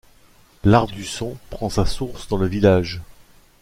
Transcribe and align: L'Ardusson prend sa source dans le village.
L'Ardusson 0.63 1.37
prend 1.51 1.69
sa 1.69 1.85
source 1.85 2.27
dans 2.27 2.37
le 2.37 2.47
village. 2.47 3.03